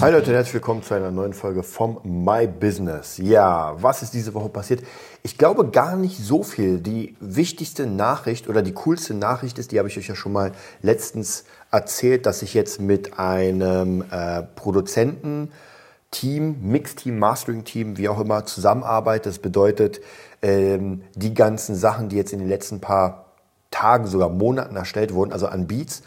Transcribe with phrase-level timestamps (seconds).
[0.00, 3.18] Hi Leute, herzlich willkommen zu einer neuen Folge vom My Business.
[3.18, 4.82] Ja, was ist diese Woche passiert?
[5.22, 6.78] Ich glaube gar nicht so viel.
[6.78, 10.52] Die wichtigste Nachricht oder die coolste Nachricht ist, die habe ich euch ja schon mal
[10.82, 15.50] letztens erzählt, dass ich jetzt mit einem äh, Produzenten
[16.10, 19.26] Team, Mixteam, Mastering-Team, wie auch immer, zusammenarbeitet.
[19.26, 20.00] Das bedeutet,
[20.42, 23.26] ähm, die ganzen Sachen, die jetzt in den letzten paar
[23.70, 26.02] Tagen, sogar Monaten erstellt wurden, also an Beats,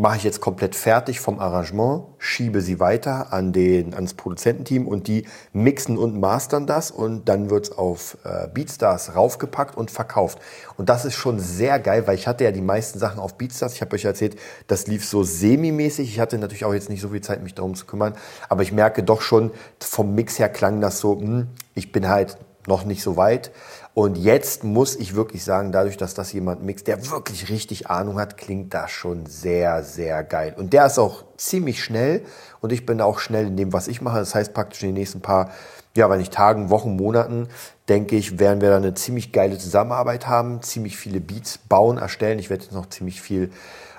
[0.00, 5.08] mache ich jetzt komplett fertig vom Arrangement, schiebe sie weiter an den, ans Produzententeam und
[5.08, 10.38] die mixen und mastern das und dann wird's auf äh, Beatstars raufgepackt und verkauft.
[10.78, 13.74] Und das ist schon sehr geil, weil ich hatte ja die meisten Sachen auf Beatstars.
[13.74, 14.36] Ich habe euch erzählt,
[14.68, 16.08] das lief so semi-mäßig.
[16.08, 18.14] Ich hatte natürlich auch jetzt nicht so viel Zeit, mich darum zu kümmern,
[18.48, 22.38] aber ich merke doch schon, vom Mix her klang das so, hm, ich bin halt
[22.70, 23.50] noch nicht so weit.
[23.92, 28.18] Und jetzt muss ich wirklich sagen, dadurch, dass das jemand mixt, der wirklich richtig Ahnung
[28.18, 30.54] hat, klingt das schon sehr, sehr geil.
[30.56, 32.22] Und der ist auch ziemlich schnell
[32.60, 34.18] und ich bin auch schnell in dem, was ich mache.
[34.18, 35.50] Das heißt praktisch in den nächsten paar,
[35.96, 37.48] ja, wenn nicht Tagen, Wochen, Monaten,
[37.88, 42.38] denke ich, werden wir da eine ziemlich geile Zusammenarbeit haben, ziemlich viele Beats bauen, erstellen.
[42.38, 43.50] Ich werde jetzt noch ziemlich viel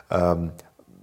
[0.10, 0.52] ähm,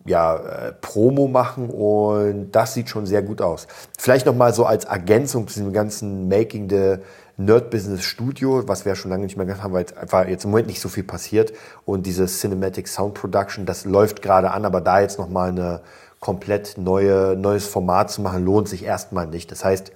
[0.08, 3.66] ja, äh, Promo machen und das sieht schon sehr gut aus.
[3.98, 6.96] Vielleicht nochmal so als Ergänzung zu diesem ganzen Making the
[7.40, 10.44] Nerd Business Studio, was wir ja schon lange nicht mehr gemacht haben, weil einfach jetzt
[10.44, 11.52] im Moment nicht so viel passiert
[11.84, 15.80] und diese Cinematic Sound Production, das läuft gerade an, aber da jetzt nochmal eine
[16.18, 19.52] komplett neue, neues Format zu machen, lohnt sich erstmal nicht.
[19.52, 19.92] Das heißt,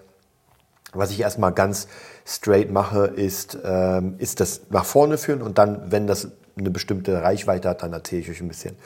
[0.92, 1.88] was ich erstmal ganz
[2.24, 7.22] straight mache, ist, ähm, ist das nach vorne führen und dann, wenn das eine bestimmte
[7.22, 8.76] Reichweite hat, dann erzähle ich euch ein bisschen.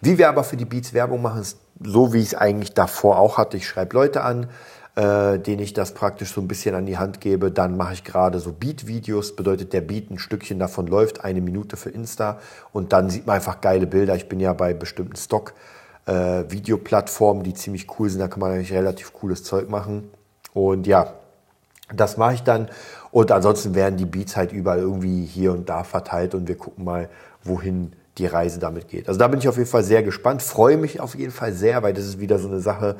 [0.00, 3.18] Wie wir aber für die Beats Werbung machen, ist so, wie ich es eigentlich davor
[3.18, 3.56] auch hatte.
[3.56, 4.48] Ich schreibe Leute an,
[4.96, 7.50] äh, denen ich das praktisch so ein bisschen an die Hand gebe.
[7.50, 11.76] Dann mache ich gerade so Beat-Videos, bedeutet der Beat, ein Stückchen davon läuft, eine Minute
[11.76, 12.38] für Insta
[12.72, 14.14] und dann sieht man einfach geile Bilder.
[14.14, 15.54] Ich bin ja bei bestimmten Stock.
[16.06, 20.08] Äh, Videoplattformen, die ziemlich cool sind, da kann man eigentlich relativ cooles Zeug machen.
[20.54, 21.12] Und ja,
[21.94, 22.68] das mache ich dann.
[23.10, 26.84] Und ansonsten werden die Beats halt überall irgendwie hier und da verteilt und wir gucken
[26.84, 27.08] mal,
[27.42, 29.08] wohin die Reise damit geht.
[29.08, 31.82] Also da bin ich auf jeden Fall sehr gespannt, freue mich auf jeden Fall sehr,
[31.82, 32.96] weil das ist wieder so eine Sache,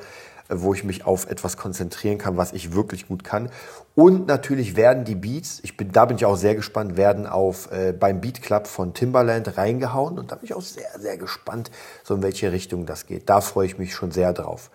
[0.49, 3.49] wo ich mich auf etwas konzentrieren kann, was ich wirklich gut kann.
[3.95, 7.73] Und natürlich werden die Beats, ich bin, da bin ich auch sehr gespannt, werden auf
[7.73, 11.71] äh, beim Beat Club von Timbaland reingehauen und da bin ich auch sehr, sehr gespannt,
[12.05, 13.29] so in welche Richtung das geht.
[13.29, 14.71] Da freue ich mich schon sehr drauf.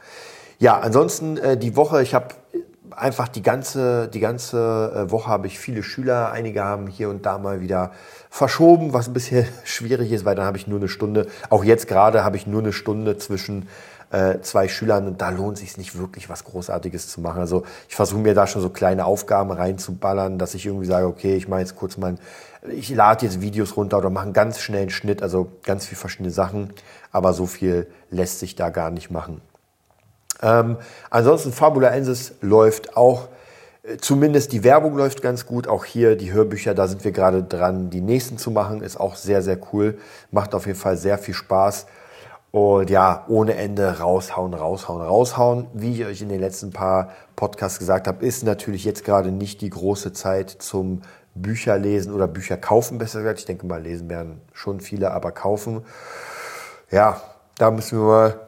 [0.60, 2.36] Ja, ansonsten äh, die Woche, ich habe
[2.96, 6.32] einfach die ganze, die ganze äh, Woche habe ich viele Schüler.
[6.32, 7.92] Einige haben hier und da mal wieder
[8.30, 11.28] verschoben, was ein bisschen schwierig ist, weil dann habe ich nur eine Stunde.
[11.50, 13.68] Auch jetzt gerade habe ich nur eine Stunde zwischen
[14.12, 17.40] äh, zwei Schülern und da lohnt sich nicht wirklich was Großartiges zu machen.
[17.40, 21.36] Also ich versuche mir da schon so kleine Aufgaben reinzuballern, dass ich irgendwie sage, okay,
[21.36, 22.16] ich mache jetzt kurz mal,
[22.70, 26.32] ich lade jetzt Videos runter oder mache einen ganz schnellen Schnitt, also ganz viele verschiedene
[26.32, 26.74] Sachen,
[27.12, 29.42] aber so viel lässt sich da gar nicht machen.
[30.42, 30.78] Ähm,
[31.10, 33.28] ansonsten Fabula Ensis läuft auch,
[33.84, 35.68] äh, zumindest die Werbung läuft ganz gut.
[35.68, 38.82] Auch hier die Hörbücher, da sind wir gerade dran, die nächsten zu machen.
[38.82, 39.98] Ist auch sehr, sehr cool.
[40.32, 41.86] Macht auf jeden Fall sehr viel Spaß.
[42.52, 45.68] Und ja, ohne Ende raushauen, raushauen, raushauen.
[45.74, 49.62] Wie ich euch in den letzten paar Podcasts gesagt habe, ist natürlich jetzt gerade nicht
[49.62, 51.02] die große Zeit zum
[51.34, 53.40] Bücherlesen oder Bücher kaufen, besser gesagt.
[53.40, 55.86] Ich denke mal, lesen werden schon viele, aber kaufen.
[56.92, 57.22] Ja,
[57.58, 58.40] da müssen wir mal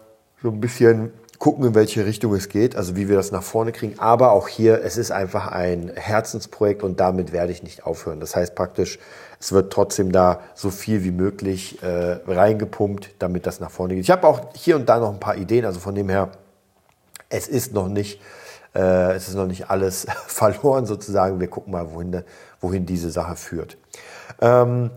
[0.42, 3.74] so ein bisschen gucken, in welche Richtung es geht, also wie wir das nach vorne
[3.74, 4.00] kriegen.
[4.00, 8.22] Aber auch hier, es ist einfach ein Herzensprojekt und damit werde ich nicht aufhören.
[8.22, 8.98] Das heißt praktisch,
[9.42, 14.06] es wird trotzdem da so viel wie möglich äh, reingepumpt, damit das nach vorne geht.
[14.06, 16.30] Ich habe auch hier und da noch ein paar Ideen, also von dem her,
[17.28, 18.22] es ist noch nicht,
[18.74, 21.42] äh, es ist noch nicht alles verloren sozusagen.
[21.42, 22.24] Wir gucken mal, wohin,
[22.62, 23.76] wohin diese Sache führt.
[24.40, 24.92] Ähm,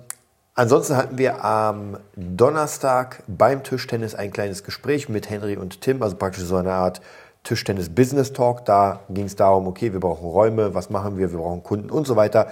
[0.58, 6.16] Ansonsten hatten wir am Donnerstag beim Tischtennis ein kleines Gespräch mit Henry und Tim, also
[6.16, 7.02] praktisch so eine Art
[7.44, 8.64] Tischtennis Business Talk.
[8.64, 12.06] Da ging es darum, okay, wir brauchen Räume, was machen wir, wir brauchen Kunden und
[12.06, 12.50] so weiter.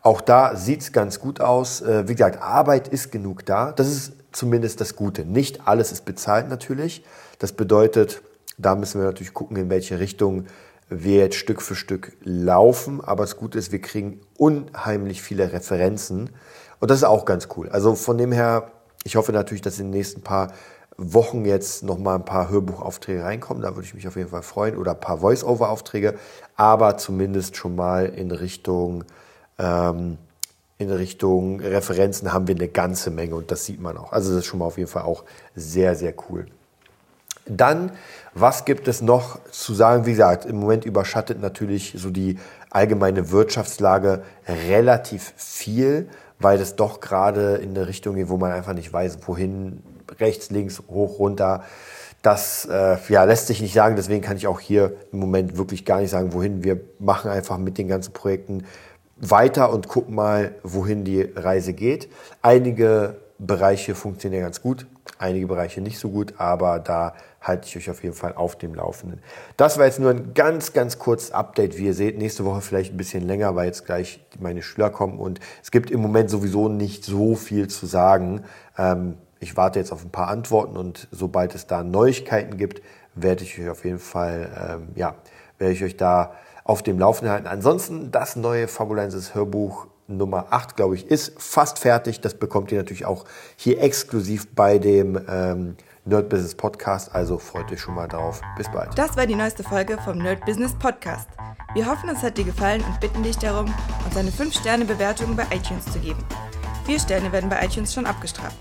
[0.00, 1.82] Auch da sieht es ganz gut aus.
[1.82, 3.72] Äh, wie gesagt, Arbeit ist genug da.
[3.72, 5.26] Das ist zumindest das Gute.
[5.26, 7.04] Nicht alles ist bezahlt natürlich.
[7.38, 8.22] Das bedeutet,
[8.56, 10.46] da müssen wir natürlich gucken, in welche Richtung
[10.88, 13.04] wir jetzt Stück für Stück laufen.
[13.04, 16.30] Aber das Gute ist, wir kriegen unheimlich viele Referenzen
[16.82, 17.68] und das ist auch ganz cool.
[17.68, 18.72] Also von dem her,
[19.04, 20.48] ich hoffe natürlich, dass in den nächsten paar
[20.96, 23.62] Wochen jetzt noch mal ein paar Hörbuchaufträge reinkommen.
[23.62, 24.76] Da würde ich mich auf jeden Fall freuen.
[24.76, 26.18] Oder ein paar Voice-Over-Aufträge.
[26.56, 29.04] Aber zumindest schon mal in Richtung,
[29.60, 30.18] ähm,
[30.78, 34.10] in Richtung Referenzen haben wir eine ganze Menge und das sieht man auch.
[34.10, 35.22] Also das ist schon mal auf jeden Fall auch
[35.54, 36.46] sehr, sehr cool.
[37.46, 37.92] Dann,
[38.34, 40.04] was gibt es noch zu sagen?
[40.04, 42.40] Wie gesagt, im Moment überschattet natürlich so die
[42.70, 46.08] allgemeine Wirtschaftslage relativ viel,
[46.42, 49.82] weil es doch gerade in eine Richtung geht, wo man einfach nicht weiß, wohin,
[50.18, 51.64] rechts, links, hoch, runter.
[52.22, 55.84] Das äh, ja, lässt sich nicht sagen, deswegen kann ich auch hier im Moment wirklich
[55.84, 56.62] gar nicht sagen, wohin.
[56.62, 58.64] Wir machen einfach mit den ganzen Projekten
[59.16, 62.08] weiter und gucken mal, wohin die Reise geht.
[62.42, 64.86] Einige Bereiche funktionieren ganz gut,
[65.18, 68.72] einige Bereiche nicht so gut, aber da halte ich euch auf jeden Fall auf dem
[68.72, 69.20] Laufenden.
[69.56, 71.76] Das war jetzt nur ein ganz, ganz kurzes Update.
[71.76, 75.18] Wie ihr seht, nächste Woche vielleicht ein bisschen länger, weil jetzt gleich meine Schüler kommen
[75.18, 78.44] und es gibt im Moment sowieso nicht so viel zu sagen.
[78.78, 82.80] Ähm, ich warte jetzt auf ein paar Antworten und sobald es da Neuigkeiten gibt,
[83.16, 85.16] werde ich euch auf jeden Fall, ähm, ja,
[85.58, 87.48] werde ich euch da auf dem Laufenden halten.
[87.48, 92.20] Ansonsten das neue Fabulensis Hörbuch Nummer 8, glaube ich, ist fast fertig.
[92.20, 93.24] Das bekommt ihr natürlich auch
[93.56, 97.14] hier exklusiv bei dem ähm, Nerd Business Podcast.
[97.14, 98.40] Also freut euch schon mal drauf.
[98.56, 98.96] Bis bald.
[98.98, 101.28] Das war die neueste Folge vom Nerd Business Podcast.
[101.74, 103.72] Wir hoffen, es hat dir gefallen und bitten dich darum,
[104.04, 106.22] uns eine 5-Sterne-Bewertung bei iTunes zu geben.
[106.84, 108.58] Vier Sterne werden bei iTunes schon abgestraft.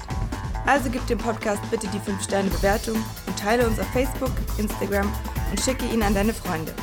[0.68, 2.96] Also gib dem Podcast bitte die 5-Sterne-Bewertung
[3.26, 5.12] und teile uns auf Facebook, Instagram
[5.50, 6.74] und schicke ihn an deine Freunde.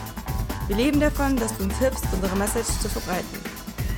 [0.67, 3.48] Wir leben davon, dass du uns hilfst, unsere Message zu verbreiten.